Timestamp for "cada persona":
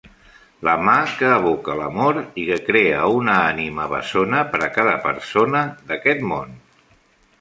4.79-5.63